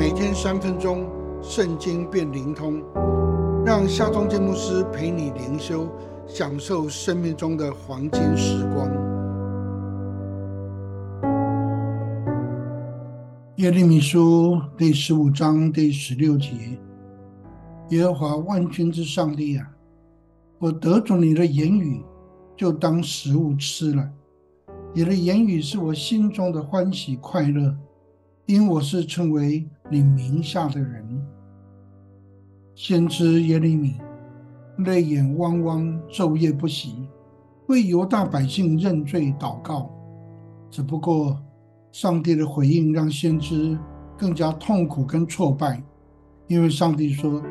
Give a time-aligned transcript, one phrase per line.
[0.00, 1.06] 每天三分钟，
[1.42, 2.82] 圣经变灵通，
[3.66, 5.86] 让夏忠建牧师陪你灵修，
[6.26, 8.88] 享受生命中的黄金时光。
[13.56, 16.48] 耶利米书第十五章第十六节：
[17.90, 19.70] 耶和华万军之上帝啊，
[20.58, 22.02] 我得着你的言语，
[22.56, 24.10] 就当食物吃了。
[24.94, 27.76] 你的言语是我心中的欢喜快乐，
[28.46, 31.04] 因我是称为你名下的人。
[32.74, 33.96] 先知耶利米
[34.78, 37.08] 泪眼汪汪，昼夜不息，
[37.66, 39.90] 为犹大百姓认罪祷告。
[40.70, 41.38] 只不过，
[41.92, 43.76] 上帝的回应让先知
[44.16, 45.82] 更加痛苦跟挫败，
[46.46, 47.42] 因为上帝说：“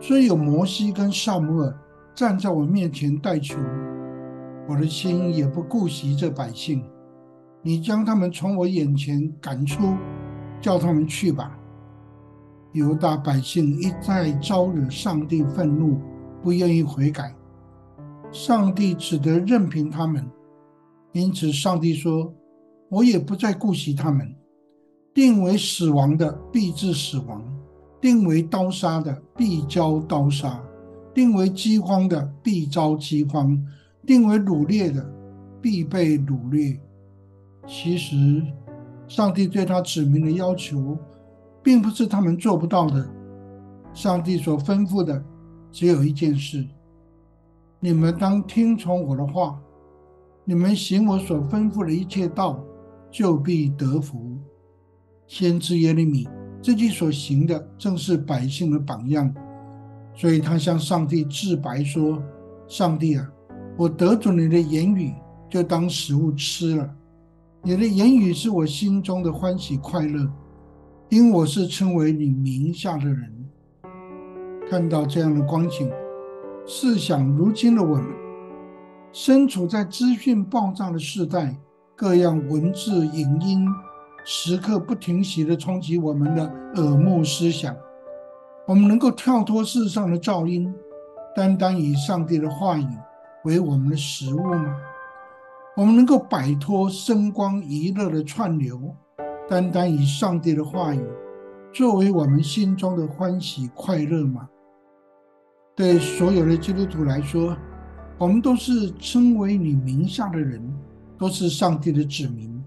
[0.00, 1.76] 虽有摩西跟萨母尔
[2.14, 3.58] 站在我面前代求。”
[4.68, 6.84] 我的心也不顾惜这百姓，
[7.62, 9.96] 你将他们从我眼前赶出，
[10.60, 11.58] 叫他们去吧。
[12.72, 16.00] 犹大百姓一再招惹上帝愤怒，
[16.42, 17.34] 不愿意悔改，
[18.30, 20.24] 上帝只得任凭他们。
[21.12, 22.32] 因此，上帝说
[22.88, 24.34] ：“我也不再顾惜他们。
[25.14, 27.42] 定为死亡的必致死亡，
[28.00, 30.58] 定为刀杀的必遭刀杀，
[31.12, 33.56] 定为饥荒的必遭饥荒。”
[34.04, 35.08] 定为掳掠的，
[35.60, 36.76] 必被掳掠。
[37.68, 38.42] 其实，
[39.06, 40.98] 上帝对他指明的要求，
[41.62, 43.08] 并不是他们做不到的。
[43.94, 45.22] 上帝所吩咐的，
[45.70, 46.66] 只有一件事：
[47.78, 49.60] 你们当听从我的话，
[50.44, 52.62] 你们行我所吩咐的一切道，
[53.10, 54.38] 就必得福。
[55.26, 56.28] 先知耶利米
[56.62, 59.32] 自己所行的，正是百姓的榜样，
[60.14, 62.22] 所以他向上帝自白说
[62.68, 63.30] ：“上帝啊！”
[63.78, 65.14] 我得准你的言语，
[65.48, 66.94] 就当食物吃了。
[67.62, 70.30] 你的言语是我心中的欢喜快乐，
[71.12, 73.30] 因我是称为你名下的人。
[74.70, 75.92] 看到这样的光景，
[76.66, 78.06] 试想如今的我们，
[79.12, 81.54] 身处在资讯爆炸的时代，
[81.94, 83.68] 各样文字、影音
[84.24, 87.76] 时刻不停息地冲击我们的耳目思想。
[88.66, 90.74] 我们能够跳脱世上的噪音，
[91.36, 92.88] 单单以上帝的话语。
[93.44, 94.74] 为我们的食物吗？
[95.76, 98.96] 我们能够摆脱声光娱乐的串流，
[99.48, 101.00] 单单以上帝的话语
[101.72, 104.48] 作为我们心中的欢喜快乐吗？
[105.74, 107.56] 对所有的基督徒来说，
[108.18, 110.62] 我们都是称为你名下的人，
[111.18, 112.62] 都是上帝的子民。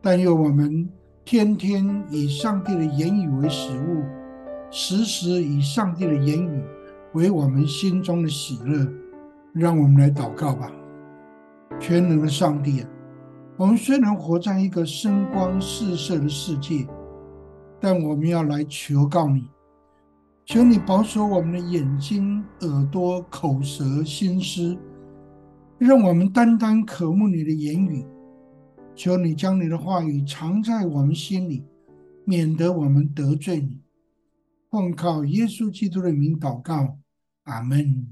[0.00, 0.88] 但愿我们
[1.24, 4.04] 天天以上帝的言语为食物，
[4.70, 6.62] 时时以上帝的言语
[7.14, 8.86] 为我们心中的喜乐。
[9.52, 10.70] 让我们来祷告吧，
[11.80, 12.88] 全能的上帝啊！
[13.58, 16.86] 我们虽然活在一个声光四射的世界，
[17.80, 19.50] 但我们要来求告你，
[20.46, 24.78] 求你保守我们的眼睛、耳朵、口舌、心思，
[25.76, 28.06] 让我们单单渴慕你的言语。
[28.94, 31.64] 求你将你的话语藏在我们心里，
[32.24, 33.80] 免得我们得罪你。
[34.70, 36.96] 奉靠耶稣基督的名祷告，
[37.42, 38.06] 阿门。